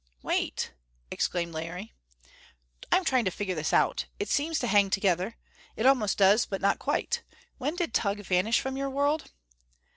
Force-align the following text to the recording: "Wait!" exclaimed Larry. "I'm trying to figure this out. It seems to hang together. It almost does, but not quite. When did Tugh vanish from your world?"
"Wait!" 0.23 0.73
exclaimed 1.11 1.53
Larry. 1.53 1.93
"I'm 2.91 3.05
trying 3.05 3.23
to 3.25 3.29
figure 3.29 3.53
this 3.53 3.71
out. 3.71 4.07
It 4.17 4.29
seems 4.29 4.57
to 4.57 4.65
hang 4.65 4.89
together. 4.89 5.37
It 5.75 5.85
almost 5.85 6.17
does, 6.17 6.47
but 6.47 6.59
not 6.59 6.79
quite. 6.79 7.21
When 7.59 7.75
did 7.75 7.93
Tugh 7.93 8.21
vanish 8.23 8.59
from 8.59 8.75
your 8.77 8.89
world?" 8.89 9.29